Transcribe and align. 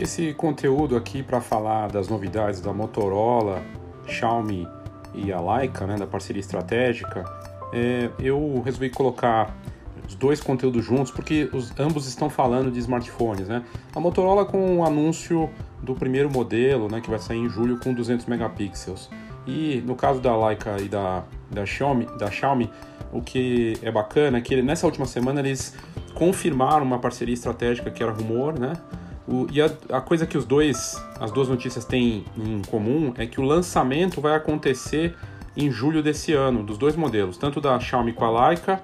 Esse 0.00 0.32
conteúdo 0.32 0.96
aqui 0.96 1.22
para 1.22 1.42
falar 1.42 1.88
das 1.88 2.08
novidades 2.08 2.58
da 2.62 2.72
Motorola, 2.72 3.62
Xiaomi 4.06 4.66
e 5.14 5.30
a 5.30 5.38
Leica, 5.38 5.86
né, 5.86 5.94
da 5.94 6.06
parceria 6.06 6.40
estratégica, 6.40 7.22
é, 7.70 8.08
eu 8.18 8.62
resolvi 8.64 8.88
colocar 8.88 9.54
os 10.08 10.14
dois 10.14 10.40
conteúdos 10.40 10.86
juntos 10.86 11.10
porque 11.12 11.50
os, 11.52 11.78
ambos 11.78 12.06
estão 12.06 12.30
falando 12.30 12.70
de 12.70 12.78
smartphones, 12.78 13.46
né? 13.46 13.62
A 13.94 14.00
Motorola 14.00 14.46
com 14.46 14.78
o 14.78 14.86
anúncio 14.86 15.50
do 15.82 15.94
primeiro 15.94 16.30
modelo, 16.30 16.88
né, 16.90 17.02
que 17.02 17.10
vai 17.10 17.18
sair 17.18 17.38
em 17.38 17.50
julho 17.50 17.78
com 17.78 17.92
200 17.92 18.24
megapixels. 18.24 19.10
E 19.46 19.82
no 19.86 19.94
caso 19.94 20.18
da 20.18 20.34
Leica 20.34 20.80
e 20.80 20.88
da, 20.88 21.24
da, 21.50 21.66
Xiaomi, 21.66 22.06
da 22.18 22.30
Xiaomi, 22.30 22.70
o 23.12 23.20
que 23.20 23.74
é 23.82 23.92
bacana 23.92 24.38
é 24.38 24.40
que 24.40 24.62
nessa 24.62 24.86
última 24.86 25.04
semana 25.04 25.40
eles 25.40 25.76
confirmaram 26.14 26.86
uma 26.86 26.98
parceria 26.98 27.34
estratégica 27.34 27.90
que 27.90 28.02
era 28.02 28.12
rumor, 28.12 28.58
né? 28.58 28.72
O, 29.30 29.46
e 29.52 29.62
a, 29.62 29.70
a, 29.90 30.00
coisa 30.00 30.26
que 30.26 30.36
os 30.36 30.44
dois, 30.44 31.00
as 31.20 31.30
duas 31.30 31.48
notícias 31.48 31.84
têm 31.84 32.24
em 32.36 32.62
comum 32.62 33.14
é 33.16 33.26
que 33.26 33.40
o 33.40 33.44
lançamento 33.44 34.20
vai 34.20 34.34
acontecer 34.34 35.14
em 35.56 35.70
julho 35.70 36.02
desse 36.02 36.32
ano, 36.32 36.64
dos 36.64 36.76
dois 36.76 36.96
modelos, 36.96 37.36
tanto 37.36 37.60
da 37.60 37.78
Xiaomi 37.78 38.12
com 38.12 38.24
a 38.24 38.48
Leica, 38.48 38.82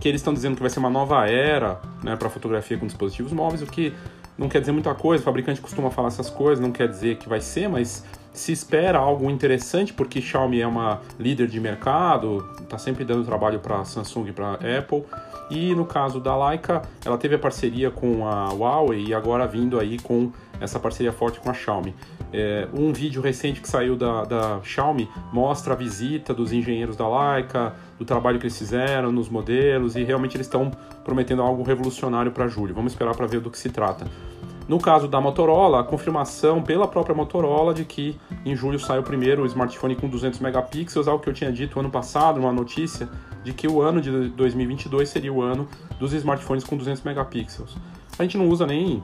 que 0.00 0.08
eles 0.08 0.20
estão 0.20 0.32
dizendo 0.32 0.54
que 0.54 0.60
vai 0.60 0.70
ser 0.70 0.78
uma 0.78 0.90
nova 0.90 1.26
era 1.26 1.80
né, 2.02 2.14
para 2.14 2.30
fotografia 2.30 2.78
com 2.78 2.86
dispositivos 2.86 3.32
móveis, 3.32 3.60
o 3.60 3.66
que 3.66 3.92
não 4.36 4.48
quer 4.48 4.60
dizer 4.60 4.70
muita 4.70 4.94
coisa, 4.94 5.20
o 5.20 5.24
fabricante 5.24 5.60
costuma 5.60 5.90
falar 5.90 6.08
essas 6.08 6.30
coisas, 6.30 6.60
não 6.60 6.70
quer 6.70 6.88
dizer 6.88 7.16
que 7.16 7.28
vai 7.28 7.40
ser, 7.40 7.68
mas 7.68 8.04
se 8.38 8.52
espera 8.52 8.98
algo 8.98 9.30
interessante, 9.30 9.92
porque 9.92 10.20
Xiaomi 10.20 10.60
é 10.60 10.66
uma 10.66 11.00
líder 11.18 11.48
de 11.48 11.58
mercado, 11.60 12.48
está 12.60 12.78
sempre 12.78 13.04
dando 13.04 13.24
trabalho 13.24 13.58
para 13.58 13.84
Samsung 13.84 14.28
e 14.28 14.32
para 14.32 14.54
Apple. 14.54 15.04
E 15.50 15.74
no 15.74 15.86
caso 15.86 16.20
da 16.20 16.48
Leica, 16.48 16.82
ela 17.04 17.16
teve 17.16 17.34
a 17.34 17.38
parceria 17.38 17.90
com 17.90 18.28
a 18.28 18.52
Huawei 18.52 19.06
e 19.08 19.14
agora 19.14 19.46
vindo 19.46 19.80
aí 19.80 19.98
com 19.98 20.30
essa 20.60 20.78
parceria 20.78 21.12
forte 21.12 21.40
com 21.40 21.50
a 21.50 21.54
Xiaomi. 21.54 21.94
É, 22.32 22.68
um 22.74 22.92
vídeo 22.92 23.22
recente 23.22 23.60
que 23.60 23.68
saiu 23.68 23.96
da, 23.96 24.24
da 24.24 24.60
Xiaomi 24.62 25.08
mostra 25.32 25.72
a 25.72 25.76
visita 25.76 26.34
dos 26.34 26.52
engenheiros 26.52 26.96
da 26.96 27.06
Leica, 27.08 27.74
do 27.98 28.04
trabalho 28.04 28.38
que 28.38 28.44
eles 28.44 28.58
fizeram 28.58 29.10
nos 29.10 29.28
modelos 29.28 29.96
e 29.96 30.04
realmente 30.04 30.36
eles 30.36 30.46
estão 30.46 30.70
prometendo 31.02 31.40
algo 31.40 31.62
revolucionário 31.62 32.30
para 32.30 32.46
julho. 32.46 32.74
Vamos 32.74 32.92
esperar 32.92 33.16
para 33.16 33.26
ver 33.26 33.40
do 33.40 33.50
que 33.50 33.58
se 33.58 33.70
trata. 33.70 34.06
No 34.68 34.78
caso 34.78 35.08
da 35.08 35.18
Motorola, 35.18 35.80
a 35.80 35.82
confirmação 35.82 36.62
pela 36.62 36.86
própria 36.86 37.14
Motorola 37.14 37.72
de 37.72 37.86
que 37.86 38.20
em 38.44 38.54
julho 38.54 38.78
sai 38.78 38.98
o 38.98 39.02
primeiro 39.02 39.46
smartphone 39.46 39.96
com 39.96 40.06
200 40.06 40.38
megapixels, 40.40 41.08
algo 41.08 41.22
que 41.22 41.30
eu 41.30 41.32
tinha 41.32 41.50
dito 41.50 41.80
ano 41.80 41.90
passado, 41.90 42.38
uma 42.38 42.52
notícia 42.52 43.08
de 43.42 43.54
que 43.54 43.66
o 43.66 43.80
ano 43.80 43.98
de 43.98 44.28
2022 44.28 45.08
seria 45.08 45.32
o 45.32 45.40
ano 45.40 45.66
dos 45.98 46.12
smartphones 46.12 46.64
com 46.64 46.76
200 46.76 47.02
megapixels. 47.02 47.74
A 48.18 48.22
gente 48.22 48.36
não 48.36 48.46
usa 48.46 48.66
nem 48.66 49.02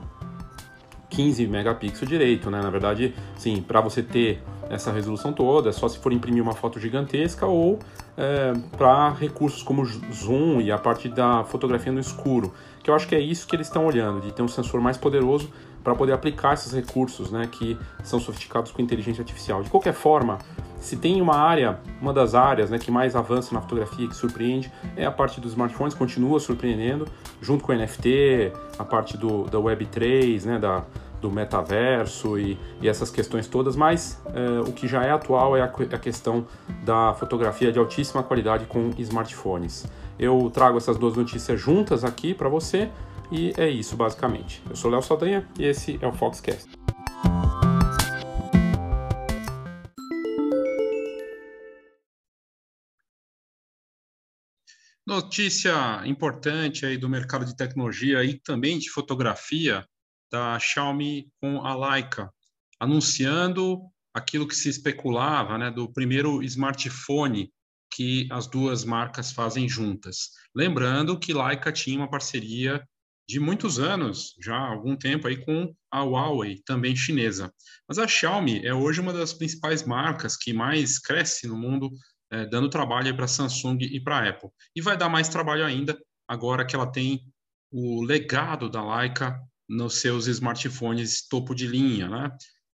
15 1.09 1.47
megapixels 1.47 2.07
direito, 2.07 2.51
né? 2.51 2.61
Na 2.61 2.69
verdade, 2.69 3.15
sim, 3.35 3.59
para 3.59 3.81
você 3.81 4.03
ter 4.03 4.43
essa 4.69 4.91
resolução 4.91 5.31
toda, 5.31 5.69
é 5.69 5.71
só 5.71 5.87
se 5.87 5.97
for 5.97 6.11
imprimir 6.11 6.41
uma 6.41 6.53
foto 6.53 6.79
gigantesca 6.79 7.45
ou 7.45 7.79
é, 8.17 8.53
para 8.77 9.09
recursos 9.09 9.61
como 9.61 9.85
zoom 9.85 10.61
e 10.61 10.71
a 10.71 10.77
parte 10.77 11.09
da 11.09 11.43
fotografia 11.43 11.91
no 11.91 11.99
escuro, 11.99 12.53
que 12.83 12.89
eu 12.89 12.95
acho 12.95 13.07
que 13.07 13.15
é 13.15 13.19
isso 13.19 13.47
que 13.47 13.55
eles 13.55 13.67
estão 13.67 13.85
olhando, 13.85 14.21
de 14.21 14.31
ter 14.31 14.41
um 14.41 14.47
sensor 14.47 14.81
mais 14.81 14.97
poderoso 14.97 15.49
para 15.85 15.93
poder 15.93 16.13
aplicar 16.13 16.55
esses 16.55 16.73
recursos, 16.73 17.29
né, 17.29 17.47
que 17.51 17.77
são 18.03 18.19
sofisticados 18.19 18.71
com 18.71 18.81
inteligência 18.81 19.21
artificial. 19.21 19.61
De 19.61 19.69
qualquer 19.69 19.93
forma, 19.93 20.39
se 20.79 20.97
tem 20.97 21.21
uma 21.21 21.35
área, 21.35 21.79
uma 22.01 22.11
das 22.11 22.33
áreas, 22.33 22.71
né, 22.71 22.79
que 22.79 22.89
mais 22.89 23.15
avança 23.15 23.53
na 23.53 23.61
fotografia, 23.61 24.07
que 24.07 24.15
surpreende, 24.15 24.71
é 24.95 25.05
a 25.05 25.11
parte 25.11 25.39
dos 25.39 25.51
smartphones, 25.51 25.93
continua 25.93 26.39
surpreendendo, 26.39 27.07
junto 27.39 27.63
com 27.63 27.71
o 27.71 27.75
NFT, 27.75 28.51
a 28.79 28.83
parte 28.83 29.15
do, 29.15 29.43
da 29.43 29.59
Web3, 29.59 30.45
né, 30.45 30.57
da 30.57 30.83
do 31.25 31.31
metaverso 31.31 32.37
e, 32.37 32.55
e 32.79 32.87
essas 32.87 33.09
questões 33.09 33.47
todas, 33.47 33.75
mas 33.75 34.21
é, 34.27 34.59
o 34.59 34.71
que 34.71 34.87
já 34.87 35.03
é 35.03 35.09
atual 35.09 35.57
é 35.57 35.61
a, 35.61 35.65
a, 35.65 35.97
questão 35.97 36.45
da 36.83 37.15
fotografia 37.15 37.71
de 37.71 37.79
altíssima 37.79 38.21
qualidade 38.21 38.65
com 38.67 38.91
smartphones. 38.99 39.87
Eu 40.19 40.51
trago 40.53 40.77
essas 40.77 40.99
duas 40.99 41.15
notícias 41.15 41.59
juntas 41.59 42.03
aqui 42.03 42.35
para 42.35 42.47
você 42.47 42.91
e 43.31 43.53
é 43.57 43.67
isso 43.67 43.97
basicamente. 43.97 44.61
Eu 44.69 44.75
sou 44.75 44.91
Léo 44.91 45.01
Saldanha 45.01 45.47
e 45.57 45.65
esse 45.65 45.97
é 45.99 46.07
o 46.07 46.11
Foxcast. 46.11 46.69
Notícia 55.07 56.01
importante 56.05 56.85
aí 56.85 56.97
do 56.97 57.09
mercado 57.09 57.45
de 57.45 57.55
tecnologia 57.55 58.23
e 58.23 58.39
também 58.39 58.77
de 58.77 58.91
fotografia 58.91 59.83
da 60.35 60.59
Xiaomi 60.59 61.31
com 61.39 61.65
a 61.65 61.73
Leica, 61.73 62.29
anunciando 62.77 63.79
aquilo 64.13 64.45
que 64.45 64.55
se 64.55 64.67
especulava, 64.67 65.57
né, 65.57 65.71
do 65.71 65.91
primeiro 65.93 66.43
smartphone 66.43 67.49
que 67.89 68.27
as 68.29 68.45
duas 68.45 68.83
marcas 68.83 69.31
fazem 69.31 69.69
juntas. 69.69 70.31
Lembrando 70.53 71.17
que 71.17 71.33
Leica 71.33 71.71
tinha 71.71 71.97
uma 71.97 72.09
parceria 72.09 72.85
de 73.29 73.39
muitos 73.39 73.79
anos, 73.79 74.35
já 74.43 74.57
há 74.57 74.67
algum 74.67 74.97
tempo 74.97 75.25
aí 75.25 75.37
com 75.37 75.73
a 75.89 76.03
Huawei, 76.03 76.61
também 76.65 76.97
chinesa. 76.97 77.49
Mas 77.87 77.97
a 77.97 78.05
Xiaomi 78.05 78.65
é 78.65 78.73
hoje 78.73 78.99
uma 78.99 79.13
das 79.13 79.31
principais 79.31 79.85
marcas 79.85 80.35
que 80.35 80.51
mais 80.51 80.99
cresce 80.99 81.47
no 81.47 81.57
mundo, 81.57 81.89
é, 82.29 82.45
dando 82.45 82.69
trabalho 82.69 83.15
para 83.15 83.25
Samsung 83.25 83.77
e 83.79 84.01
para 84.01 84.29
Apple. 84.29 84.49
E 84.75 84.81
vai 84.81 84.97
dar 84.97 85.07
mais 85.07 85.29
trabalho 85.29 85.63
ainda 85.63 85.97
agora 86.27 86.65
que 86.65 86.75
ela 86.75 86.91
tem 86.91 87.21
o 87.71 88.03
legado 88.03 88.69
da 88.69 88.97
Leica 88.97 89.41
nos 89.67 89.95
seus 89.95 90.27
smartphones 90.27 91.27
topo 91.27 91.53
de 91.53 91.67
linha, 91.67 92.07
né? 92.07 92.31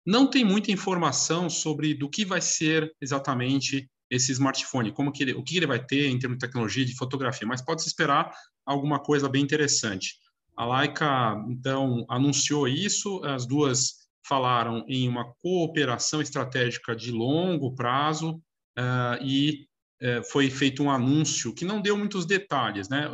Não 0.05 0.27
tem 0.27 0.43
muita 0.43 0.71
informação 0.71 1.49
sobre 1.49 1.93
do 1.93 2.09
que 2.09 2.25
vai 2.25 2.41
ser 2.41 2.91
exatamente 3.01 3.89
esse 4.09 4.31
smartphone, 4.31 4.91
como 4.91 5.11
que 5.11 5.23
ele, 5.23 5.33
o 5.33 5.43
que 5.43 5.57
ele 5.57 5.67
vai 5.67 5.83
ter 5.83 6.07
em 6.07 6.17
termos 6.17 6.37
de 6.37 6.45
tecnologia 6.45 6.83
de 6.83 6.95
fotografia, 6.95 7.47
mas 7.47 7.61
pode 7.61 7.83
se 7.83 7.87
esperar 7.87 8.33
alguma 8.65 8.99
coisa 8.99 9.29
bem 9.29 9.43
interessante. 9.43 10.15
A 10.57 10.65
Leica 10.65 11.41
então 11.47 12.05
anunciou 12.09 12.67
isso, 12.67 13.23
as 13.23 13.45
duas 13.45 14.09
falaram 14.27 14.83
em 14.87 15.07
uma 15.07 15.33
cooperação 15.41 16.21
estratégica 16.21 16.95
de 16.95 17.11
longo 17.11 17.73
prazo 17.73 18.41
uh, 18.77 19.23
e 19.23 19.67
uh, 20.01 20.23
foi 20.31 20.49
feito 20.49 20.83
um 20.83 20.91
anúncio 20.91 21.53
que 21.53 21.65
não 21.65 21.81
deu 21.81 21.97
muitos 21.97 22.25
detalhes, 22.25 22.89
né? 22.89 23.09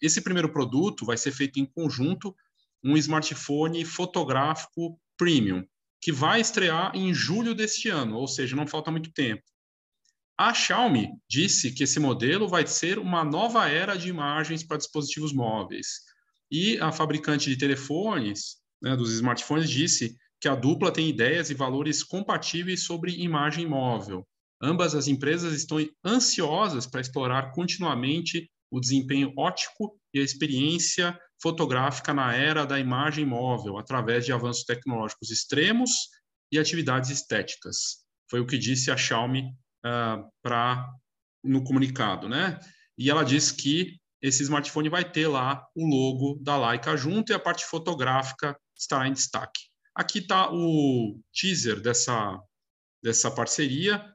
Esse 0.00 0.20
primeiro 0.20 0.52
produto 0.52 1.04
vai 1.04 1.16
ser 1.16 1.32
feito 1.32 1.58
em 1.58 1.66
conjunto 1.66 2.34
um 2.84 2.96
smartphone 2.96 3.84
fotográfico 3.84 5.00
premium, 5.16 5.64
que 6.00 6.12
vai 6.12 6.40
estrear 6.40 6.94
em 6.94 7.14
julho 7.14 7.54
deste 7.54 7.88
ano, 7.88 8.16
ou 8.16 8.28
seja, 8.28 8.54
não 8.54 8.66
falta 8.66 8.90
muito 8.90 9.10
tempo. 9.12 9.42
A 10.36 10.52
Xiaomi 10.52 11.08
disse 11.30 11.72
que 11.72 11.84
esse 11.84 11.98
modelo 11.98 12.48
vai 12.48 12.66
ser 12.66 12.98
uma 12.98 13.24
nova 13.24 13.68
era 13.68 13.96
de 13.96 14.08
imagens 14.08 14.62
para 14.62 14.76
dispositivos 14.76 15.32
móveis. 15.32 15.86
E 16.50 16.76
a 16.78 16.92
fabricante 16.92 17.48
de 17.48 17.56
telefones, 17.56 18.56
né, 18.82 18.96
dos 18.96 19.12
smartphones, 19.12 19.70
disse 19.70 20.16
que 20.40 20.48
a 20.48 20.54
dupla 20.54 20.92
tem 20.92 21.08
ideias 21.08 21.50
e 21.50 21.54
valores 21.54 22.02
compatíveis 22.02 22.84
sobre 22.84 23.12
imagem 23.12 23.66
móvel. 23.66 24.26
Ambas 24.60 24.94
as 24.94 25.08
empresas 25.08 25.54
estão 25.54 25.78
ansiosas 26.04 26.86
para 26.86 27.00
explorar 27.00 27.52
continuamente 27.52 28.50
o 28.70 28.80
desempenho 28.80 29.32
ótico 29.38 29.98
e 30.14 30.20
a 30.20 30.22
experiência 30.22 31.18
fotográfica 31.42 32.14
na 32.14 32.32
era 32.34 32.64
da 32.64 32.78
imagem 32.78 33.26
móvel, 33.26 33.76
através 33.76 34.24
de 34.24 34.32
avanços 34.32 34.64
tecnológicos 34.64 35.30
extremos 35.30 35.90
e 36.50 36.58
atividades 36.58 37.10
estéticas. 37.10 38.04
Foi 38.30 38.40
o 38.40 38.46
que 38.46 38.56
disse 38.56 38.90
a 38.90 38.96
Xiaomi 38.96 39.42
uh, 39.84 40.24
pra, 40.40 40.88
no 41.42 41.64
comunicado, 41.64 42.28
né? 42.28 42.58
E 42.96 43.10
ela 43.10 43.24
disse 43.24 43.54
que 43.54 43.98
esse 44.22 44.42
smartphone 44.44 44.88
vai 44.88 45.04
ter 45.04 45.26
lá 45.26 45.66
o 45.74 45.84
logo 45.84 46.38
da 46.40 46.56
Leica 46.70 46.96
junto 46.96 47.32
e 47.32 47.34
a 47.34 47.38
parte 47.38 47.66
fotográfica 47.66 48.56
estará 48.78 49.08
em 49.08 49.12
destaque. 49.12 49.60
Aqui 49.94 50.20
está 50.20 50.50
o 50.50 51.20
teaser 51.32 51.80
dessa, 51.80 52.40
dessa 53.02 53.30
parceria, 53.30 54.13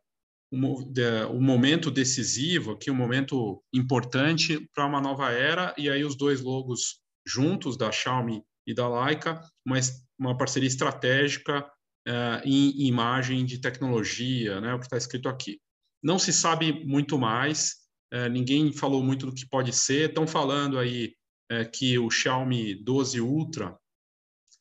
o 0.51 1.41
momento 1.41 1.91
decisivo 1.91 2.71
aqui, 2.71 2.89
um 2.89 2.95
momento 2.95 3.63
importante 3.73 4.67
para 4.73 4.85
uma 4.85 4.99
nova 4.99 5.31
era, 5.31 5.73
e 5.77 5.89
aí 5.89 6.03
os 6.03 6.15
dois 6.15 6.41
logos 6.41 6.99
juntos, 7.25 7.77
da 7.77 7.91
Xiaomi 7.91 8.43
e 8.65 8.73
da 8.73 8.87
Leica, 8.87 9.41
mas 9.65 10.03
uma 10.17 10.37
parceria 10.37 10.67
estratégica 10.67 11.61
uh, 12.07 12.41
em 12.43 12.87
imagem 12.87 13.45
de 13.45 13.59
tecnologia, 13.59 14.59
né, 14.59 14.73
o 14.73 14.79
que 14.79 14.85
está 14.85 14.97
escrito 14.97 15.29
aqui. 15.29 15.59
Não 16.03 16.17
se 16.17 16.33
sabe 16.33 16.85
muito 16.85 17.17
mais, 17.17 17.75
uh, 18.13 18.29
ninguém 18.29 18.73
falou 18.73 19.03
muito 19.03 19.27
do 19.27 19.33
que 19.33 19.47
pode 19.47 19.71
ser, 19.73 20.09
estão 20.09 20.25
falando 20.25 20.79
aí 20.79 21.13
uh, 21.51 21.69
que 21.71 21.97
o 21.99 22.09
Xiaomi 22.09 22.75
12 22.83 23.21
Ultra, 23.21 23.77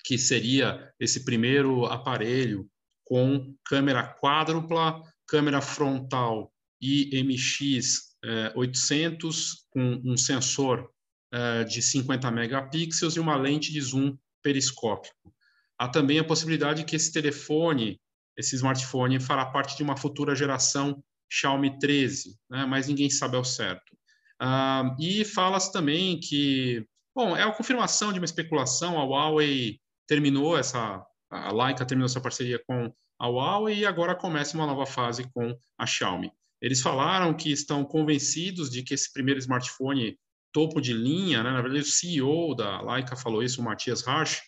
que 0.04 0.18
seria 0.18 0.92
esse 1.00 1.24
primeiro 1.24 1.86
aparelho 1.86 2.68
com 3.04 3.54
câmera 3.64 4.16
quádrupla, 4.20 5.02
câmera 5.28 5.60
frontal 5.60 6.52
IMX 6.80 8.08
800 8.54 9.66
com 9.70 10.00
um 10.04 10.16
sensor 10.16 10.90
uh, 11.32 11.64
de 11.64 11.80
50 11.80 12.30
megapixels 12.30 13.16
e 13.16 13.20
uma 13.20 13.36
lente 13.36 13.72
de 13.72 13.80
zoom 13.80 14.16
periscópico. 14.42 15.34
há 15.78 15.88
também 15.88 16.18
a 16.18 16.24
possibilidade 16.24 16.84
que 16.84 16.96
esse 16.96 17.12
telefone, 17.12 18.00
esse 18.36 18.56
smartphone, 18.56 19.20
fará 19.20 19.46
parte 19.46 19.76
de 19.76 19.82
uma 19.82 19.96
futura 19.96 20.34
geração 20.34 21.02
Xiaomi 21.30 21.78
13, 21.78 22.36
né? 22.50 22.64
mas 22.66 22.88
ninguém 22.88 23.10
sabe 23.10 23.36
ao 23.36 23.44
certo. 23.44 23.96
Ah, 24.40 24.96
e 24.98 25.24
fala-se 25.24 25.72
também 25.72 26.18
que, 26.18 26.86
bom, 27.14 27.36
é 27.36 27.42
a 27.42 27.52
confirmação 27.52 28.12
de 28.12 28.18
uma 28.18 28.24
especulação, 28.24 28.98
a 28.98 29.04
Huawei 29.04 29.78
terminou 30.06 30.56
essa, 30.56 31.04
a 31.30 31.52
Leica 31.52 31.84
terminou 31.84 32.06
essa 32.06 32.20
parceria 32.20 32.60
com 32.66 32.92
a 33.18 33.26
Huawei 33.26 33.78
e 33.78 33.86
agora 33.86 34.14
começa 34.14 34.56
uma 34.56 34.66
nova 34.66 34.86
fase 34.86 35.28
com 35.32 35.58
a 35.76 35.86
Xiaomi. 35.86 36.32
Eles 36.60 36.80
falaram 36.80 37.34
que 37.34 37.50
estão 37.50 37.84
convencidos 37.84 38.70
de 38.70 38.82
que 38.82 38.94
esse 38.94 39.12
primeiro 39.12 39.38
smartphone 39.38 40.18
topo 40.52 40.80
de 40.80 40.92
linha, 40.92 41.42
né, 41.42 41.50
na 41.50 41.60
verdade 41.60 41.82
o 41.82 41.84
CEO 41.84 42.54
da 42.54 42.80
Leica 42.80 43.16
falou 43.16 43.42
isso, 43.42 43.60
o 43.60 43.64
Matias 43.64 44.02
Rasch, 44.02 44.40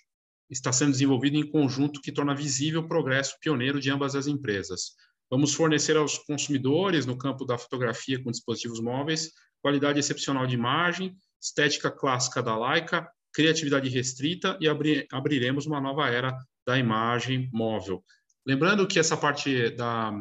está 0.49 0.73
sendo 0.73 0.91
desenvolvido 0.93 1.37
em 1.37 1.49
conjunto 1.49 2.01
que 2.01 2.11
torna 2.11 2.35
visível 2.35 2.81
o 2.81 2.89
progresso 2.89 3.37
pioneiro 3.41 3.81
de 3.81 3.91
ambas 3.91 4.17
as 4.17 4.27
empresas. 4.27 4.95
Vamos 5.31 5.55
fornecer 5.55 5.97
aos 5.97 6.19
consumidores, 6.19 7.07
no 7.07 7.17
campo 7.17 7.45
da 7.45 7.57
fotografia 7.57 8.21
com 8.23 8.31
dispositivos 8.33 8.81
móveis, 8.81 9.31
qualidade 9.63 10.01
excepcional 10.01 10.47
de 10.47 10.55
imagem, 10.55 11.15
estética 11.41 11.91
clássica 11.91 12.43
da 12.43 12.59
Leica, 12.59 13.09
criatividade 13.33 13.89
restrita 13.89 14.59
e 14.61 14.69
abri 14.69 15.07
abriremos 15.13 15.67
uma 15.67 15.81
nova 15.81 16.09
era 16.09 16.37
da 16.67 16.77
imagem 16.77 17.49
móvel. 17.53 18.03
Lembrando 18.47 18.87
que 18.87 18.99
essa 18.99 19.17
parte 19.17 19.71
da 19.71 20.13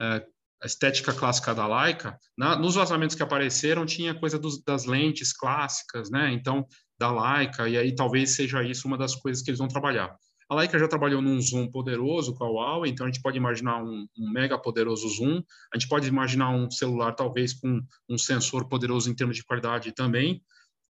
é, 0.00 0.26
estética 0.64 1.12
clássica 1.12 1.54
da 1.54 1.66
Leica, 1.66 2.18
na, 2.36 2.56
nos 2.56 2.74
vazamentos 2.74 3.16
que 3.16 3.22
apareceram 3.22 3.86
tinha 3.86 4.14
coisa 4.14 4.38
dos, 4.38 4.62
das 4.62 4.84
lentes 4.84 5.32
clássicas, 5.32 6.10
né? 6.10 6.32
Então 6.32 6.66
da 6.98 7.10
Leica 7.10 7.68
e 7.68 7.78
aí 7.78 7.94
talvez 7.94 8.34
seja 8.34 8.62
isso 8.62 8.86
uma 8.86 8.98
das 8.98 9.14
coisas 9.14 9.42
que 9.42 9.50
eles 9.50 9.58
vão 9.58 9.68
trabalhar. 9.68 10.14
A 10.50 10.54
Leica 10.56 10.78
já 10.78 10.88
trabalhou 10.88 11.22
num 11.22 11.40
zoom 11.40 11.70
poderoso 11.70 12.34
com 12.34 12.44
a 12.44 12.48
Huawei, 12.48 12.90
então 12.90 13.06
a 13.06 13.08
gente 13.08 13.22
pode 13.22 13.38
imaginar 13.38 13.84
um, 13.84 14.04
um, 14.18 14.32
mega 14.32 14.58
poderoso 14.58 15.08
zoom. 15.08 15.40
A 15.72 15.78
gente 15.78 15.88
pode 15.88 16.08
imaginar 16.08 16.50
um 16.50 16.68
celular 16.68 17.12
talvez 17.12 17.54
com 17.54 17.80
um 18.08 18.18
sensor 18.18 18.68
poderoso 18.68 19.08
em 19.08 19.14
termos 19.14 19.36
de 19.36 19.44
qualidade 19.44 19.92
também, 19.92 20.42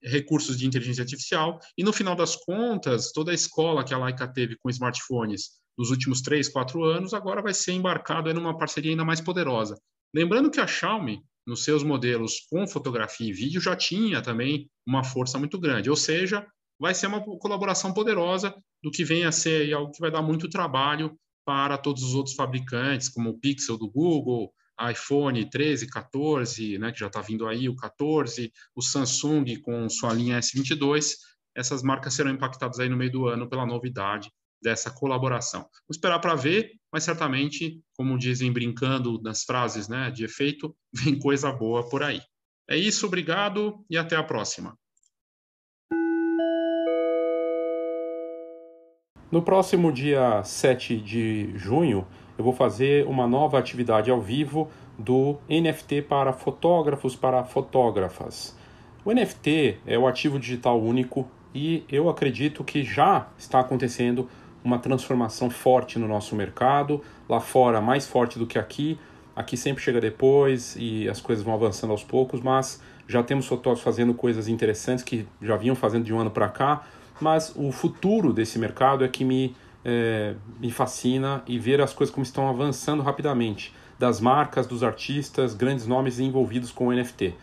recursos 0.01 0.57
de 0.57 0.65
inteligência 0.65 1.01
artificial. 1.01 1.59
E 1.77 1.83
no 1.83 1.91
final 1.91 2.15
das 2.15 2.37
contas, 2.37 3.11
toda 3.11 3.31
a 3.31 3.35
escola 3.35 3.83
que 3.83 3.93
a 3.93 3.97
Leica 3.97 4.25
teve 4.25 4.55
com 4.57 4.69
smartphones 4.69 5.59
nos 5.79 5.91
últimos 5.91 6.21
três, 6.21 6.49
quatro 6.49 6.83
anos, 6.83 7.13
agora 7.13 7.41
vai 7.41 7.53
ser 7.53 7.71
embarcado 7.71 8.29
em 8.29 8.37
uma 8.37 8.57
parceria 8.57 8.91
ainda 8.91 9.05
mais 9.05 9.21
poderosa. 9.21 9.79
Lembrando 10.13 10.51
que 10.51 10.59
a 10.59 10.67
Xiaomi, 10.67 11.23
nos 11.47 11.63
seus 11.63 11.83
modelos 11.83 12.41
com 12.49 12.67
fotografia 12.67 13.29
e 13.29 13.31
vídeo, 13.31 13.61
já 13.61 13.77
tinha 13.77 14.21
também 14.21 14.69
uma 14.85 15.05
força 15.05 15.39
muito 15.39 15.57
grande, 15.57 15.89
ou 15.89 15.95
seja, 15.95 16.45
vai 16.77 16.93
ser 16.93 17.07
uma 17.07 17.21
colaboração 17.21 17.93
poderosa 17.93 18.53
do 18.83 18.91
que 18.91 19.05
vem 19.05 19.23
a 19.23 19.31
ser 19.31 19.71
algo 19.73 19.93
que 19.93 20.01
vai 20.01 20.11
dar 20.11 20.21
muito 20.21 20.49
trabalho 20.49 21.17
para 21.45 21.77
todos 21.77 22.03
os 22.03 22.13
outros 22.13 22.35
fabricantes, 22.35 23.07
como 23.07 23.29
o 23.29 23.39
Pixel 23.39 23.77
do 23.77 23.89
Google, 23.89 24.51
iPhone 24.91 25.49
13, 25.49 25.87
14, 25.87 26.77
né, 26.77 26.91
que 26.91 26.99
já 26.99 27.07
está 27.07 27.21
vindo 27.21 27.47
aí, 27.47 27.69
o 27.69 27.75
14, 27.75 28.51
o 28.75 28.81
Samsung 28.81 29.61
com 29.61 29.89
sua 29.89 30.11
linha 30.11 30.39
S22, 30.39 31.13
essas 31.55 31.81
marcas 31.81 32.13
serão 32.13 32.31
impactadas 32.31 32.79
aí 32.81 32.89
no 32.89 32.97
meio 32.97 33.11
do 33.11 33.27
ano 33.27 33.47
pela 33.47 33.65
novidade 33.65 34.29
dessa 34.61 34.91
colaboração. 34.91 35.61
Vou 35.61 35.91
esperar 35.91 36.19
para 36.19 36.35
ver, 36.35 36.71
mas 36.91 37.03
certamente, 37.03 37.81
como 37.95 38.17
dizem 38.17 38.51
brincando 38.51 39.21
nas 39.21 39.43
frases 39.43 39.87
né, 39.87 40.11
de 40.11 40.25
efeito, 40.25 40.75
vem 40.93 41.17
coisa 41.17 41.51
boa 41.51 41.87
por 41.87 42.03
aí. 42.03 42.21
É 42.69 42.77
isso, 42.77 43.05
obrigado 43.05 43.83
e 43.89 43.97
até 43.97 44.15
a 44.15 44.23
próxima. 44.23 44.77
No 49.31 49.43
próximo 49.43 49.91
dia 49.91 50.43
7 50.43 50.97
de 50.97 51.55
junho, 51.55 52.07
eu 52.35 52.43
vou 52.43 52.53
fazer 52.53 53.05
uma 53.05 53.27
nova 53.27 53.59
atividade 53.59 54.09
ao 54.09 54.19
vivo 54.19 54.71
do 54.97 55.37
NFT 55.47 56.03
para 56.03 56.33
fotógrafos 56.33 57.15
para 57.15 57.43
fotógrafas. 57.43 58.57
O 59.05 59.11
NFT 59.11 59.79
é 59.85 59.99
o 59.99 60.07
ativo 60.07 60.39
digital 60.39 60.81
único 60.81 61.29
e 61.53 61.83
eu 61.89 62.09
acredito 62.09 62.63
que 62.63 62.83
já 62.83 63.27
está 63.37 63.59
acontecendo 63.59 64.29
uma 64.69 64.79
transformação 64.79 65.49
forte 65.49 65.97
no 65.97 66.07
nosso 66.07 66.35
mercado, 66.35 67.01
lá 67.27 67.39
fora 67.39 67.81
mais 67.81 68.07
forte 68.07 68.37
do 68.37 68.45
que 68.45 68.59
aqui. 68.59 68.99
Aqui 69.35 69.57
sempre 69.57 69.83
chega 69.83 69.99
depois 69.99 70.75
e 70.77 71.09
as 71.09 71.19
coisas 71.19 71.43
vão 71.43 71.53
avançando 71.53 71.91
aos 71.91 72.03
poucos, 72.03 72.41
mas 72.41 72.81
já 73.07 73.23
temos 73.23 73.47
fotógrafos 73.47 73.83
fazendo 73.83 74.13
coisas 74.13 74.47
interessantes 74.47 75.03
que 75.03 75.27
já 75.41 75.57
vinham 75.57 75.75
fazendo 75.75 76.03
de 76.03 76.13
um 76.13 76.19
ano 76.19 76.29
para 76.29 76.47
cá. 76.47 76.83
Mas 77.19 77.51
o 77.55 77.71
futuro 77.71 78.31
desse 78.31 78.59
mercado 78.59 79.03
é 79.03 79.07
que 79.07 79.25
me, 79.25 79.55
é, 79.83 80.35
me 80.59 80.69
fascina 80.71 81.41
e 81.47 81.57
ver 81.57 81.81
as 81.81 81.91
coisas 81.93 82.13
como 82.13 82.23
estão 82.23 82.47
avançando 82.47 83.01
rapidamente, 83.01 83.73
das 83.97 84.21
marcas, 84.21 84.67
dos 84.67 84.83
artistas, 84.83 85.53
grandes 85.53 85.87
nomes 85.87 86.19
envolvidos 86.19 86.71
com 86.71 86.87
o 86.87 86.93
NFT. 86.93 87.33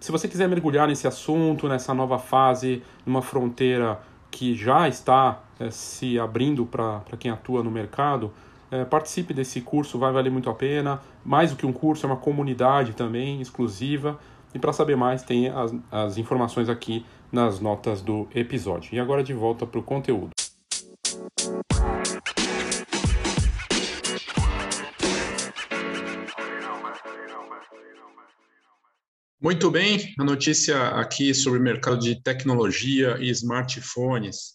Se 0.00 0.10
você 0.10 0.26
quiser 0.26 0.48
mergulhar 0.48 0.88
nesse 0.88 1.06
assunto, 1.06 1.68
nessa 1.68 1.94
nova 1.94 2.18
fase, 2.18 2.82
numa 3.06 3.22
fronteira 3.22 4.00
que 4.32 4.54
já 4.54 4.88
está 4.88 5.40
é, 5.60 5.70
se 5.70 6.18
abrindo 6.18 6.66
para 6.66 7.02
quem 7.20 7.30
atua 7.30 7.62
no 7.62 7.70
mercado, 7.70 8.32
é, 8.70 8.84
participe 8.84 9.34
desse 9.34 9.60
curso, 9.60 9.98
vai 9.98 10.10
valer 10.10 10.30
muito 10.30 10.48
a 10.48 10.54
pena. 10.54 11.00
Mais 11.24 11.50
do 11.50 11.56
que 11.56 11.66
um 11.66 11.72
curso, 11.72 12.06
é 12.06 12.08
uma 12.08 12.16
comunidade 12.16 12.94
também 12.94 13.40
exclusiva. 13.40 14.18
E 14.54 14.58
para 14.58 14.72
saber 14.72 14.96
mais, 14.96 15.22
tem 15.22 15.48
as, 15.48 15.74
as 15.90 16.18
informações 16.18 16.68
aqui 16.68 17.04
nas 17.30 17.60
notas 17.60 18.00
do 18.00 18.26
episódio. 18.34 18.94
E 18.94 18.98
agora 18.98 19.22
de 19.22 19.34
volta 19.34 19.66
para 19.66 19.78
o 19.78 19.82
conteúdo. 19.82 20.30
Muito 29.42 29.72
bem, 29.72 30.14
a 30.20 30.22
notícia 30.22 30.90
aqui 30.90 31.34
sobre 31.34 31.58
o 31.58 31.62
mercado 31.62 31.98
de 31.98 32.14
tecnologia 32.22 33.16
e 33.18 33.28
smartphones. 33.30 34.52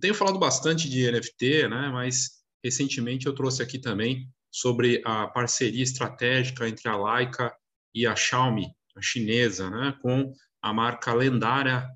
Tenho 0.00 0.14
falado 0.14 0.38
bastante 0.38 0.88
de 0.88 1.10
NFT, 1.10 1.66
né, 1.66 1.88
mas 1.92 2.38
recentemente 2.62 3.26
eu 3.26 3.34
trouxe 3.34 3.64
aqui 3.64 3.80
também 3.80 4.28
sobre 4.48 5.02
a 5.04 5.26
parceria 5.26 5.82
estratégica 5.82 6.68
entre 6.68 6.88
a 6.88 6.96
Leica 6.96 7.52
e 7.92 8.06
a 8.06 8.14
Xiaomi, 8.14 8.68
a 8.96 9.02
chinesa, 9.02 9.68
né, 9.70 9.98
com 10.00 10.32
a 10.62 10.72
marca 10.72 11.12
lendária 11.12 11.88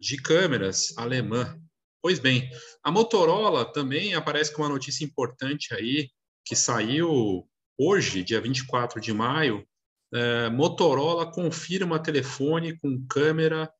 de 0.00 0.16
câmeras 0.20 0.92
alemã. 0.98 1.56
Pois 2.02 2.18
bem, 2.18 2.50
a 2.82 2.90
Motorola 2.90 3.72
também 3.72 4.14
aparece 4.14 4.52
com 4.52 4.62
uma 4.62 4.68
notícia 4.68 5.04
importante 5.04 5.72
aí, 5.72 6.10
que 6.44 6.56
saiu 6.56 7.48
hoje, 7.78 8.24
dia 8.24 8.40
24 8.40 9.00
de 9.00 9.14
maio, 9.14 9.64
é, 10.12 10.48
Motorola 10.50 11.30
confirma 11.30 12.02
telefone 12.02 12.78
com 12.78 13.06
câmera, 13.06 13.70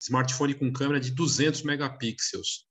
smartphone 0.00 0.54
com 0.54 0.72
câmera 0.72 1.00
de 1.00 1.10
200 1.10 1.62
megapixels, 1.62 2.66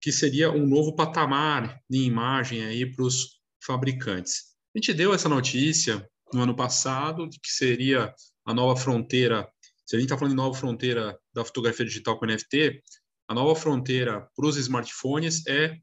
que 0.00 0.12
seria 0.12 0.50
um 0.50 0.66
novo 0.66 0.94
patamar 0.94 1.80
de 1.88 1.98
imagem 1.98 2.64
aí 2.64 2.86
para 2.86 3.04
os 3.04 3.40
fabricantes. 3.64 4.56
A 4.74 4.78
gente 4.78 4.94
deu 4.94 5.12
essa 5.12 5.28
notícia 5.28 6.08
no 6.32 6.42
ano 6.42 6.54
passado 6.54 7.28
de 7.28 7.38
que 7.40 7.50
seria 7.50 8.14
a 8.44 8.54
nova 8.54 8.78
fronteira. 8.78 9.48
Se 9.86 9.96
a 9.96 9.98
gente 9.98 10.08
está 10.08 10.18
falando 10.18 10.32
de 10.32 10.36
nova 10.36 10.56
fronteira 10.56 11.18
da 11.32 11.44
fotografia 11.44 11.84
digital 11.84 12.18
com 12.18 12.26
NFT, 12.26 12.82
a 13.28 13.34
nova 13.34 13.58
fronteira 13.58 14.28
para 14.34 14.46
os 14.46 14.56
smartphones 14.56 15.46
é 15.46 15.76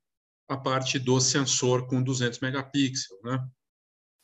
a 0.47 0.57
parte 0.57 0.99
do 0.99 1.19
sensor 1.19 1.87
com 1.87 2.01
200 2.01 2.39
megapixels, 2.39 3.21
né? 3.23 3.39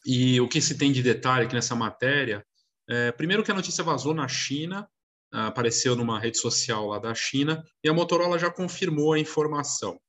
E 0.06 0.40
o 0.42 0.48
que 0.48 0.62
se 0.62 0.78
tem 0.78 0.92
de 0.92 1.04
detalhe 1.04 1.46
aqui 1.46 1.54
nessa 1.54 1.76
matéria, 1.76 2.46
é, 2.90 3.12
primeiro 3.12 3.44
que 3.44 3.52
a 3.52 3.56
notícia 3.56 3.84
vazou 3.84 4.14
na 4.14 4.28
China, 4.28 4.88
apareceu 5.32 5.96
numa 5.96 6.20
rede 6.20 6.38
social 6.38 6.88
lá 6.88 7.00
da 7.00 7.16
China, 7.16 7.64
e 7.84 7.90
a 7.90 7.94
Motorola 7.94 8.38
já 8.38 8.52
confirmou 8.52 9.14
a 9.14 9.20
informação. 9.20 10.00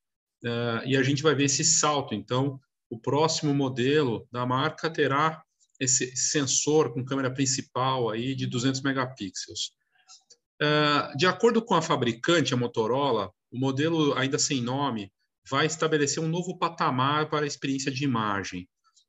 É, 0.45 0.83
e 0.87 0.97
a 0.97 1.03
gente 1.03 1.23
vai 1.23 1.35
ver 1.35 1.45
esse 1.45 1.65
salto. 1.65 2.15
Então, 2.15 2.59
o 2.91 2.99
próximo 2.99 3.55
modelo 3.55 4.27
da 4.33 4.45
marca 4.45 4.91
terá 4.91 5.43
esse 5.79 6.15
sensor 6.17 6.93
com 6.93 7.05
câmera 7.05 7.33
principal 7.33 8.11
aí 8.11 8.35
de 8.35 8.47
200 8.47 8.81
megapixels. 8.83 9.73
É, 10.61 11.17
de 11.17 11.27
acordo 11.27 11.63
com 11.63 11.75
a 11.75 11.83
fabricante, 11.83 12.55
a 12.55 12.57
Motorola, 12.57 13.31
o 13.51 13.59
modelo 13.59 14.15
ainda 14.15 14.39
sem 14.39 14.61
nome 14.61 15.13
vai 15.49 15.67
estabelecer 15.67 16.23
um 16.23 16.29
novo 16.29 16.59
patamar 16.59 17.29
para 17.29 17.45
a 17.45 17.49
experiência 17.49 17.91
de 17.91 18.05
imagem 18.05 18.69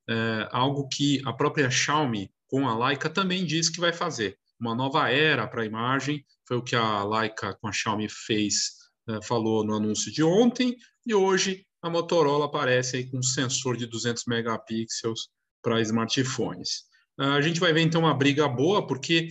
é, 0.10 0.48
algo 0.51 0.88
que 0.88 1.22
a 1.25 1.33
própria 1.33 1.69
Xiaomi, 1.69 2.29
com 2.48 2.67
a 2.67 2.88
Leica, 2.88 3.10
também 3.10 3.45
diz 3.45 3.69
que 3.69 3.79
vai 3.79 3.93
fazer. 3.93 4.38
Uma 4.60 4.75
nova 4.75 5.10
era 5.10 5.48
para 5.48 5.63
a 5.63 5.65
imagem, 5.65 6.25
foi 6.48 6.57
o 6.57 6.63
que 6.63 6.75
a 6.75 7.03
Leica 7.03 7.55
com 7.55 7.67
a 7.67 7.72
Xiaomi 7.72 8.07
fez, 8.10 8.72
é, 9.10 9.22
falou 9.24 9.63
no 9.63 9.75
anúncio 9.75 10.12
de 10.12 10.24
ontem, 10.24 10.75
e 11.05 11.13
hoje 11.13 11.65
a 11.81 11.89
Motorola 11.89 12.45
aparece 12.45 12.98
aí 12.98 13.10
com 13.10 13.17
um 13.17 13.24
sensor 13.24 13.75
de 13.75 13.86
200 13.86 14.24
megapixels 14.25 15.29
para 15.62 15.81
smartphones. 15.81 16.83
É, 17.19 17.25
a 17.25 17.41
gente 17.41 17.60
vai 17.60 17.74
ver 17.74 17.81
então 17.81 18.01
uma 18.01 18.13
briga 18.13 18.48
boa, 18.48 18.86
porque 18.88 19.29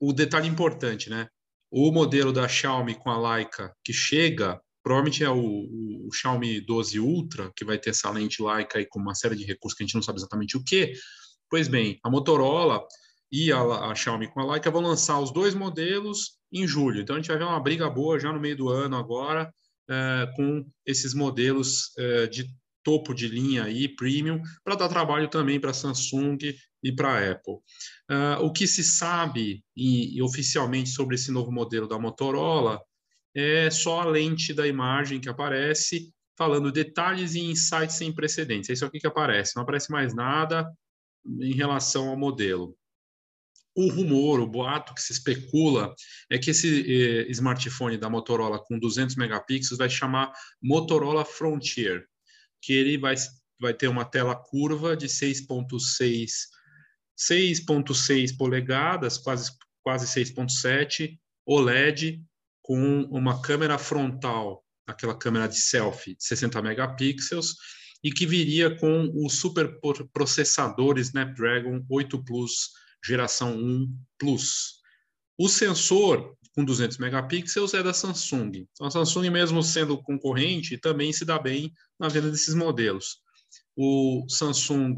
o 0.00 0.12
detalhe 0.12 0.48
importante, 0.48 1.08
né? 1.08 1.28
O 1.70 1.90
modelo 1.90 2.32
da 2.32 2.46
Xiaomi 2.46 2.94
com 2.94 3.10
a 3.10 3.36
Leica 3.36 3.74
que 3.84 3.92
chega 3.92 4.60
provavelmente 4.82 5.22
é 5.22 5.30
o, 5.30 6.06
o, 6.06 6.12
Xiaomi 6.12 6.60
12 6.60 6.98
Ultra, 6.98 7.52
que 7.56 7.64
vai 7.64 7.78
ter 7.78 7.90
essa 7.90 8.10
lente 8.10 8.42
Leica 8.42 8.78
aí 8.78 8.86
com 8.86 8.98
uma 8.98 9.14
série 9.14 9.36
de 9.36 9.44
recursos 9.44 9.76
que 9.76 9.82
a 9.82 9.86
gente 9.86 9.94
não 9.94 10.02
sabe 10.02 10.18
exatamente 10.18 10.56
o 10.56 10.64
que. 10.64 10.92
Pois 11.48 11.68
bem, 11.68 11.98
a 12.02 12.10
Motorola 12.10 12.84
e 13.30 13.52
a, 13.52 13.60
a, 13.60 13.94
Xiaomi 13.94 14.28
com 14.28 14.40
a 14.40 14.52
Leica 14.52 14.70
vão 14.70 14.82
lançar 14.82 15.18
os 15.20 15.32
dois 15.32 15.54
modelos 15.54 16.38
em 16.52 16.66
julho. 16.66 17.00
Então 17.00 17.16
a 17.16 17.18
gente 17.18 17.28
vai 17.28 17.38
ver 17.38 17.44
uma 17.44 17.60
briga 17.60 17.88
boa 17.88 18.18
já 18.18 18.32
no 18.32 18.40
meio 18.40 18.56
do 18.56 18.68
ano 18.68 18.96
agora 18.96 19.52
é, 19.88 20.28
com 20.36 20.64
esses 20.86 21.14
modelos 21.14 21.92
é, 21.98 22.26
de 22.26 22.46
topo 22.82 23.14
de 23.14 23.28
linha 23.28 23.64
aí, 23.64 23.88
premium, 23.88 24.42
para 24.64 24.74
dar 24.74 24.88
trabalho 24.88 25.28
também 25.28 25.60
para 25.60 25.72
Samsung 25.72 26.38
e 26.82 26.92
para 26.92 27.30
Apple. 27.30 27.54
Uh, 28.10 28.44
o 28.44 28.52
que 28.52 28.66
se 28.66 28.82
sabe 28.82 29.62
e, 29.76 30.16
e 30.16 30.22
oficialmente 30.22 30.90
sobre 30.90 31.14
esse 31.14 31.30
novo 31.30 31.52
modelo 31.52 31.86
da 31.86 31.98
Motorola 31.98 32.80
é 33.34 33.70
só 33.70 34.00
a 34.00 34.04
lente 34.04 34.52
da 34.52 34.66
imagem 34.66 35.20
que 35.20 35.28
aparece, 35.28 36.12
falando 36.36 36.72
detalhes 36.72 37.34
e 37.34 37.40
insights 37.40 37.96
sem 37.96 38.12
precedentes. 38.12 38.70
É 38.70 38.72
isso 38.72 38.84
aqui 38.84 38.98
que 38.98 39.06
aparece, 39.06 39.56
não 39.56 39.62
aparece 39.62 39.90
mais 39.90 40.14
nada 40.14 40.70
em 41.40 41.54
relação 41.54 42.08
ao 42.08 42.16
modelo. 42.16 42.76
O 43.74 43.88
rumor, 43.88 44.40
o 44.40 44.46
boato 44.46 44.94
que 44.94 45.00
se 45.00 45.12
especula 45.12 45.94
é 46.28 46.38
que 46.38 46.50
esse 46.50 46.80
eh, 46.80 47.30
smartphone 47.30 47.96
da 47.96 48.10
Motorola 48.10 48.58
com 48.58 48.78
200 48.78 49.16
megapixels 49.16 49.78
vai 49.78 49.88
chamar 49.88 50.30
Motorola 50.60 51.24
Frontier, 51.24 52.06
que 52.60 52.74
ele 52.74 52.98
vai, 52.98 53.14
vai 53.58 53.72
ter 53.72 53.88
uma 53.88 54.04
tela 54.04 54.36
curva 54.36 54.94
de 54.94 55.06
6.6 55.06 56.50
6.6 57.16 58.36
polegadas, 58.36 59.16
quase 59.16 59.52
quase 59.82 60.06
6.7, 60.06 61.18
OLED 61.44 62.22
com 62.62 63.02
uma 63.10 63.42
câmera 63.42 63.78
frontal, 63.78 64.64
aquela 64.86 65.16
câmera 65.16 65.48
de 65.48 65.56
selfie 65.56 66.16
de 66.16 66.24
60 66.24 66.62
megapixels, 66.62 67.56
e 68.02 68.10
que 68.10 68.26
viria 68.26 68.76
com 68.78 69.10
o 69.14 69.28
super 69.28 69.78
processador 70.12 70.98
Snapdragon 70.98 71.84
8 71.88 72.24
Plus 72.24 72.70
geração 73.04 73.56
1 73.56 73.96
Plus. 74.18 74.80
O 75.38 75.48
sensor 75.48 76.36
com 76.54 76.64
200 76.64 76.98
megapixels 76.98 77.74
é 77.74 77.82
da 77.82 77.92
Samsung. 77.92 78.66
Então, 78.72 78.86
a 78.86 78.90
Samsung, 78.90 79.30
mesmo 79.30 79.62
sendo 79.62 80.00
concorrente, 80.02 80.78
também 80.78 81.12
se 81.12 81.24
dá 81.24 81.38
bem 81.38 81.72
na 81.98 82.08
venda 82.08 82.30
desses 82.30 82.54
modelos. 82.54 83.18
O 83.76 84.26
Samsung 84.28 84.94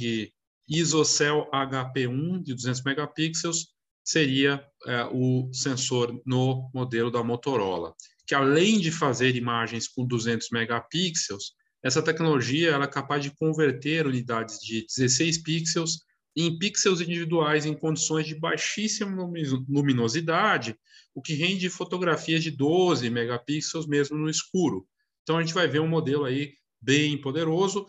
ISOCELL 0.68 1.48
HP1 1.52 2.42
de 2.42 2.54
200 2.54 2.82
megapixels 2.82 3.73
seria 4.04 4.62
é, 4.86 5.04
o 5.10 5.50
sensor 5.52 6.20
no 6.26 6.70
modelo 6.74 7.10
da 7.10 7.24
Motorola, 7.24 7.94
que 8.26 8.34
além 8.34 8.78
de 8.78 8.92
fazer 8.92 9.34
imagens 9.34 9.88
com 9.88 10.06
200 10.06 10.50
megapixels, 10.50 11.52
essa 11.82 12.02
tecnologia 12.02 12.70
ela 12.70 12.84
é 12.84 12.88
capaz 12.88 13.22
de 13.22 13.34
converter 13.34 14.06
unidades 14.06 14.58
de 14.58 14.86
16 14.86 15.38
pixels 15.38 16.04
em 16.36 16.58
pixels 16.58 17.00
individuais 17.00 17.64
em 17.64 17.74
condições 17.74 18.26
de 18.26 18.34
baixíssima 18.34 19.30
luminosidade, 19.68 20.76
o 21.14 21.22
que 21.22 21.34
rende 21.34 21.70
fotografias 21.70 22.42
de 22.42 22.50
12 22.50 23.08
megapixels 23.08 23.86
mesmo 23.86 24.16
no 24.16 24.28
escuro. 24.28 24.86
Então 25.22 25.38
a 25.38 25.42
gente 25.42 25.54
vai 25.54 25.68
ver 25.68 25.80
um 25.80 25.88
modelo 25.88 26.24
aí 26.24 26.52
bem 26.80 27.20
poderoso. 27.20 27.86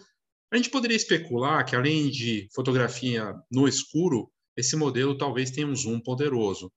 A 0.51 0.57
gente 0.57 0.69
poderia 0.69 0.95
especular 0.95 1.65
que 1.65 1.75
além 1.75 2.09
de 2.09 2.47
fotografia 2.53 3.33
no 3.51 3.67
escuro, 3.67 4.31
esse 4.55 4.75
modelo 4.75 5.17
talvez 5.17 5.51
tenha 5.51 5.67
um 5.67 5.75
zoom 5.75 5.99
poderoso. 5.99 6.71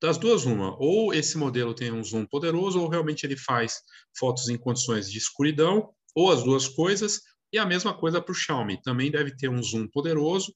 Das 0.00 0.16
duas, 0.16 0.44
uma, 0.44 0.76
ou 0.78 1.12
esse 1.12 1.36
modelo 1.36 1.74
tem 1.74 1.90
um 1.90 2.04
zoom 2.04 2.24
poderoso, 2.24 2.80
ou 2.80 2.88
realmente 2.88 3.24
ele 3.24 3.36
faz 3.36 3.80
fotos 4.16 4.48
em 4.48 4.56
condições 4.56 5.10
de 5.10 5.18
escuridão, 5.18 5.90
ou 6.14 6.30
as 6.30 6.42
duas 6.42 6.68
coisas, 6.68 7.20
e 7.52 7.58
a 7.58 7.66
mesma 7.66 7.92
coisa 7.92 8.20
para 8.20 8.32
o 8.32 8.34
Xiaomi, 8.34 8.80
também 8.82 9.10
deve 9.10 9.34
ter 9.36 9.48
um 9.48 9.62
zoom 9.62 9.88
poderoso, 9.88 10.54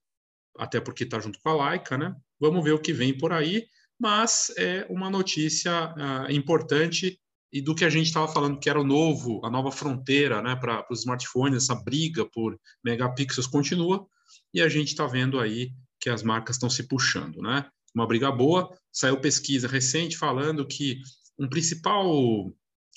até 0.56 0.80
porque 0.80 1.04
está 1.04 1.18
junto 1.18 1.40
com 1.40 1.48
a 1.48 1.70
Leica, 1.70 1.98
né? 1.98 2.14
Vamos 2.38 2.62
ver 2.62 2.72
o 2.72 2.78
que 2.78 2.92
vem 2.92 3.16
por 3.16 3.32
aí, 3.32 3.66
mas 3.98 4.52
é 4.56 4.86
uma 4.90 5.10
notícia 5.10 5.94
uh, 5.94 6.30
importante 6.30 7.18
e 7.52 7.60
do 7.60 7.74
que 7.74 7.84
a 7.84 7.90
gente 7.90 8.06
estava 8.06 8.26
falando, 8.26 8.58
que 8.58 8.70
era 8.70 8.80
o 8.80 8.84
novo, 8.84 9.44
a 9.44 9.50
nova 9.50 9.70
fronteira 9.70 10.40
né, 10.40 10.56
para 10.56 10.86
os 10.90 11.00
smartphones, 11.00 11.64
essa 11.64 11.74
briga 11.74 12.24
por 12.24 12.58
megapixels 12.82 13.46
continua, 13.46 14.06
e 14.54 14.62
a 14.62 14.68
gente 14.68 14.88
está 14.88 15.06
vendo 15.06 15.38
aí 15.38 15.70
que 16.02 16.10
as 16.10 16.22
marcas 16.24 16.56
estão 16.56 16.68
se 16.68 16.82
puxando, 16.82 17.40
né? 17.40 17.64
Uma 17.94 18.06
briga 18.06 18.30
boa. 18.32 18.68
Saiu 18.92 19.20
pesquisa 19.20 19.68
recente 19.68 20.18
falando 20.18 20.66
que 20.66 21.00
um 21.38 21.48
principal, 21.48 22.12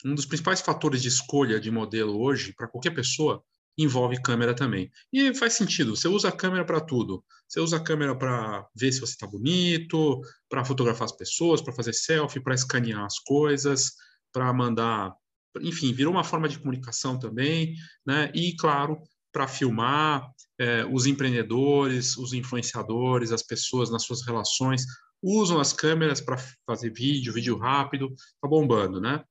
um 0.04 0.16
dos 0.16 0.26
principais 0.26 0.60
fatores 0.60 1.04
de 1.04 1.08
escolha 1.08 1.60
de 1.60 1.70
modelo 1.70 2.20
hoje 2.20 2.52
para 2.58 2.68
qualquer 2.68 2.96
pessoa 2.96 3.44
envolve 3.78 4.20
câmera 4.22 4.56
também. 4.56 4.90
E 5.14 5.36
faz 5.36 5.54
sentido. 5.54 5.96
Você 5.96 6.08
usa 6.08 6.30
a 6.30 6.32
câmera 6.32 6.66
para 6.66 6.82
tudo. 6.82 7.24
Você 7.48 7.60
usa 7.60 7.78
a 7.78 7.84
câmera 7.84 8.18
para 8.18 8.68
ver 8.76 8.92
se 8.92 9.00
você 9.00 9.14
está 9.14 9.28
bonito, 9.28 10.20
para 10.50 10.66
fotografar 10.66 11.06
as 11.06 11.16
pessoas, 11.16 11.62
para 11.62 11.74
fazer 11.74 11.94
selfie, 11.94 12.42
para 12.42 12.56
escanear 12.56 13.06
as 13.06 13.20
coisas, 13.20 13.92
para 14.34 14.52
mandar, 14.52 15.14
enfim, 15.62 15.94
virou 15.94 16.12
uma 16.12 16.24
forma 16.24 16.50
de 16.50 16.58
comunicação 16.58 17.20
também, 17.20 17.76
né? 18.06 18.32
E 18.34 18.56
claro, 18.56 19.00
para 19.32 19.48
filmar, 19.48 20.32
é, 20.60 20.86
os 20.86 21.06
empreendedores, 21.06 22.18
os 22.18 22.34
influenciadores, 22.34 23.32
as 23.32 23.44
pessoas 23.44 23.90
nas 23.90 24.04
suas 24.04 24.26
relações 24.26 24.86
usam 25.22 25.60
as 25.60 25.74
câmeras 25.74 26.22
para 26.22 26.38
fazer 26.66 26.92
vídeo, 26.92 27.34
vídeo 27.34 27.58
rápido, 27.58 28.14
tá 28.42 28.48
bombando, 28.48 29.02
né? 29.02 29.24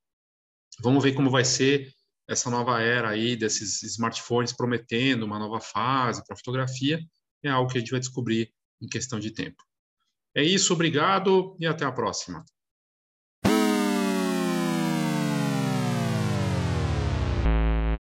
Vamos 0.80 1.02
ver 1.02 1.14
como 1.14 1.30
vai 1.30 1.44
ser 1.44 1.92
essa 2.28 2.50
nova 2.50 2.80
era 2.80 3.10
aí 3.10 3.36
desses 3.36 3.82
smartphones 3.82 4.52
prometendo 4.52 5.24
uma 5.24 5.38
nova 5.38 5.60
fase 5.60 6.24
para 6.26 6.36
fotografia. 6.36 6.98
É 7.42 7.50
algo 7.50 7.70
que 7.70 7.76
a 7.76 7.80
gente 7.80 7.90
vai 7.90 8.00
descobrir 8.00 8.52
em 8.80 8.88
questão 8.88 9.20
de 9.20 9.30
tempo. 9.30 9.62
É 10.34 10.42
isso, 10.42 10.72
obrigado 10.72 11.56
e 11.60 11.66
até 11.66 11.84
a 11.84 11.92
próxima. 11.92 12.44